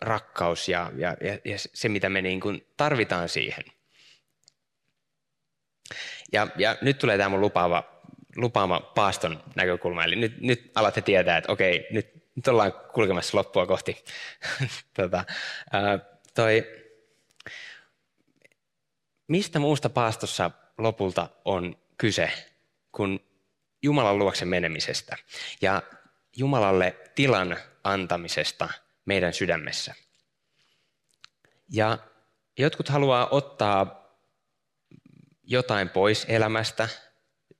rakkaus 0.00 0.68
ja, 0.68 0.92
ja, 0.96 1.16
ja 1.44 1.58
se, 1.74 1.88
mitä 1.88 2.08
me 2.08 2.22
niin 2.22 2.40
kuin 2.40 2.66
tarvitaan 2.76 3.28
siihen. 3.28 3.64
Ja, 6.32 6.46
ja 6.56 6.76
nyt 6.80 6.98
tulee 6.98 7.18
tämä 7.18 7.28
mun 7.28 7.40
lupaava, 7.40 7.84
lupaama 8.36 8.80
paaston 8.80 9.42
näkökulma. 9.54 10.04
Eli 10.04 10.16
nyt, 10.16 10.40
nyt 10.40 10.70
alatte 10.74 11.02
tietää, 11.02 11.38
että 11.38 11.52
okei, 11.52 11.86
nyt, 11.90 12.12
nyt 12.34 12.48
ollaan 12.48 12.72
kulkemassa 12.72 13.38
loppua 13.38 13.66
kohti. 13.66 14.04
tota, 14.96 15.24
ää, 15.72 15.98
toi, 16.34 16.64
mistä 19.28 19.58
muusta 19.58 19.90
paastossa 19.90 20.50
lopulta 20.78 21.28
on 21.44 21.76
kyse 21.98 22.30
kuin 22.92 23.20
Jumalan 23.82 24.18
luokse 24.18 24.44
menemisestä 24.44 25.16
ja 25.60 25.82
Jumalalle 26.36 26.96
tilan 27.14 27.56
antamisesta 27.84 28.68
meidän 29.04 29.32
sydämessä. 29.32 29.94
Ja 31.68 31.98
jotkut 32.58 32.88
haluaa 32.88 33.28
ottaa 33.30 33.97
jotain 35.48 35.88
pois 35.88 36.26
elämästä 36.28 36.88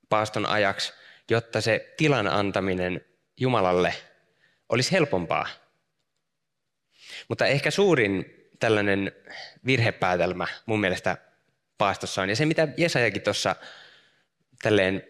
paaston 0.09 0.47
ajaksi, 0.47 0.93
jotta 1.31 1.61
se 1.61 1.95
tilan 1.97 2.27
antaminen 2.27 3.05
Jumalalle 3.37 3.95
olisi 4.69 4.93
helpompaa. 4.93 5.49
Mutta 7.29 7.47
ehkä 7.47 7.71
suurin 7.71 8.35
tällainen 8.59 9.13
virhepäätelmä 9.67 10.47
mun 10.67 10.81
mielestä 10.81 11.17
paastossa 11.79 12.23
on, 12.23 12.29
ja 12.29 12.37
se 12.37 12.47
mitä 12.47 12.69
Jesajakin 12.77 13.23
tuossa 13.23 13.57
tälleen 14.63 15.03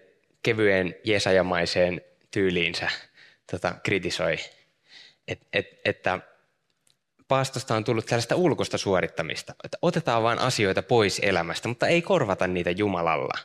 kevyen 0.43 0.95
jesajamaiseen 1.05 2.01
tyyliinsä 2.31 2.91
tota, 3.51 3.75
kritisoi, 3.83 4.39
et, 5.29 5.41
et, 5.53 5.81
että 5.85 6.19
paastosta 7.29 7.75
on 7.75 7.85
tullut 7.85 8.07
tällaista 8.07 8.37
ulkosta 8.37 8.79
suorittamista, 8.79 9.55
että 9.65 9.79
otetaan 9.83 10.23
vain 10.23 10.39
asioita 10.39 10.83
pois 10.83 11.21
elämästä, 11.25 11.69
mutta 11.69 11.87
ei 11.87 12.03
korvata 12.03 12.47
niitä 12.47 12.71
Jumalalla. 12.71 13.39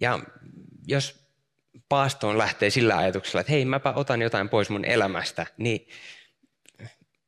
Ja 0.00 0.18
jos 0.86 1.28
paastoon 1.88 2.38
lähtee 2.38 2.70
sillä 2.70 2.96
ajatuksella, 2.96 3.40
että 3.40 3.52
hei, 3.52 3.64
mäpä 3.64 3.92
otan 3.96 4.22
jotain 4.22 4.48
pois 4.48 4.70
mun 4.70 4.84
elämästä, 4.84 5.46
niin 5.56 5.88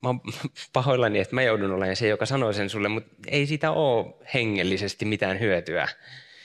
mä 0.03 0.09
oon 0.09 0.21
pahoillani, 0.73 1.19
että 1.19 1.35
mä 1.35 1.43
joudun 1.43 1.73
olemaan 1.73 1.97
se, 1.97 2.09
joka 2.09 2.27
sanoo 2.27 2.53
sen 2.53 2.71
sulle, 2.71 2.89
mutta 2.89 3.15
ei 3.27 3.47
siitä 3.47 3.71
ole 3.71 4.15
hengellisesti 4.35 5.05
mitään 5.05 5.41
hyötyä, 5.41 5.89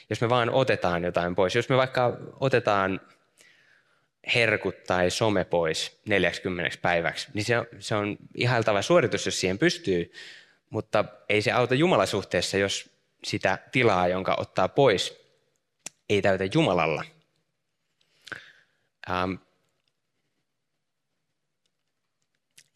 jos 0.10 0.22
me 0.22 0.30
vaan 0.30 0.50
otetaan 0.50 1.04
jotain 1.04 1.36
pois. 1.36 1.56
Jos 1.56 1.70
me 1.70 1.78
vaikka 1.78 2.18
otetaan 2.40 3.02
herkut 4.36 4.84
tai 4.84 5.12
some 5.12 5.46
pois 5.46 6.00
40 6.06 6.78
päiväksi, 6.82 7.28
niin 7.34 7.46
se 7.46 7.58
on, 7.58 7.66
se 7.80 7.96
on 7.96 8.18
ihailtava 8.36 8.82
suoritus, 8.82 9.26
jos 9.26 9.40
siihen 9.40 9.58
pystyy, 9.58 10.14
mutta 10.70 11.06
ei 11.30 11.42
se 11.42 11.52
auta 11.52 11.76
Jumalasuhteessa, 11.76 12.58
jos 12.58 12.90
sitä 13.24 13.58
tilaa, 13.72 14.08
jonka 14.08 14.36
ottaa 14.40 14.68
pois, 14.68 15.26
ei 16.10 16.22
täytä 16.22 16.44
Jumalalla. 16.54 17.04
Ähm, 19.10 19.34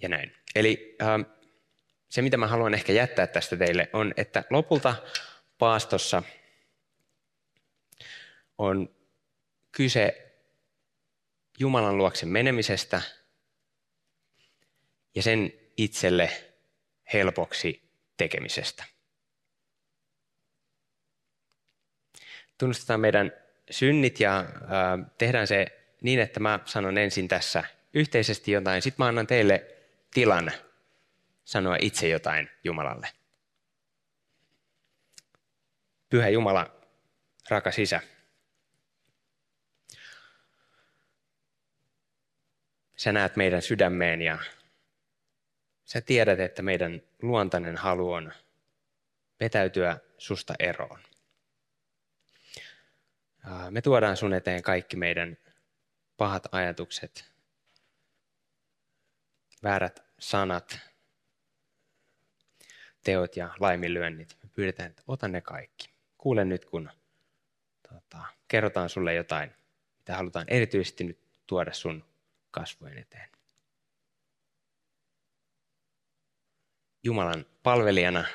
ja 0.01 0.09
näin. 0.09 0.35
Eli 0.55 0.95
ähm, 1.01 1.21
se, 2.09 2.21
mitä 2.21 2.37
mä 2.37 2.47
haluan 2.47 2.73
ehkä 2.73 2.93
jättää 2.93 3.27
tästä 3.27 3.57
teille, 3.57 3.89
on, 3.93 4.13
että 4.17 4.43
lopulta 4.49 4.95
paastossa 5.57 6.23
on 8.57 8.89
kyse 9.71 10.28
Jumalan 11.59 11.97
luokse 11.97 12.25
menemisestä 12.25 13.01
ja 15.15 15.23
sen 15.23 15.53
itselle 15.77 16.31
helpoksi 17.13 17.89
tekemisestä. 18.17 18.83
Tunnustetaan 22.57 22.99
meidän 22.99 23.31
synnit 23.71 24.19
ja 24.19 24.39
äh, 24.39 25.11
tehdään 25.17 25.47
se 25.47 25.65
niin, 26.01 26.19
että 26.19 26.39
mä 26.39 26.59
sanon 26.65 26.97
ensin 26.97 27.27
tässä 27.27 27.63
yhteisesti 27.93 28.51
jotain, 28.51 28.81
sitten 28.81 29.03
mä 29.03 29.07
annan 29.07 29.27
teille 29.27 29.75
tilan 30.13 30.51
sanoa 31.45 31.77
itse 31.81 32.07
jotain 32.07 32.49
Jumalalle. 32.63 33.07
Pyhä 36.09 36.29
Jumala, 36.29 36.71
rakas 37.49 37.79
Isä, 37.79 38.01
sä 42.99 43.11
näet 43.11 43.35
meidän 43.35 43.61
sydämeen 43.61 44.21
ja 44.21 44.37
sä 45.85 46.01
tiedät, 46.01 46.39
että 46.39 46.61
meidän 46.61 47.01
luontainen 47.21 47.77
halu 47.77 48.11
on 48.11 48.33
vetäytyä 49.39 49.99
susta 50.17 50.53
eroon. 50.59 50.99
Me 53.69 53.81
tuodaan 53.81 54.17
sun 54.17 54.33
eteen 54.33 54.63
kaikki 54.63 54.97
meidän 54.97 55.37
pahat 56.17 56.43
ajatukset, 56.51 57.31
väärät 59.63 60.03
sanat, 60.19 60.79
teot 63.03 63.37
ja 63.37 63.55
laiminlyönnit. 63.59 64.37
Me 64.43 64.49
pyydetään, 64.53 64.89
että 64.89 65.03
ota 65.07 65.27
ne 65.27 65.41
kaikki. 65.41 65.89
Kuule 66.17 66.45
nyt, 66.45 66.65
kun 66.65 66.89
tota, 67.89 68.25
kerrotaan 68.47 68.89
sulle 68.89 69.13
jotain, 69.13 69.51
mitä 69.97 70.15
halutaan 70.15 70.45
erityisesti 70.47 71.03
nyt 71.03 71.19
tuoda 71.47 71.73
sun 71.73 72.08
kasvojen 72.51 72.97
eteen. 72.97 73.29
Jumalan 77.03 77.45
palvelijana 77.63 78.25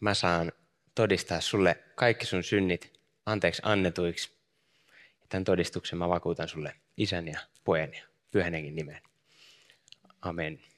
mä 0.00 0.14
saan 0.14 0.52
todistaa 0.94 1.40
sulle 1.40 1.84
kaikki 1.94 2.26
sun 2.26 2.42
synnit 2.42 3.00
anteeksi 3.26 3.62
annetuiksi. 3.64 4.32
Ja 5.20 5.26
tämän 5.28 5.44
todistuksen 5.44 5.98
mä 5.98 6.08
vakuutan 6.08 6.48
sulle 6.48 6.74
isän 6.96 7.28
ja 7.28 7.40
pojan 7.64 7.94
ja 7.94 8.02
pyhän 8.30 8.52
nimeen. 8.52 9.02
Amen. 10.22 10.69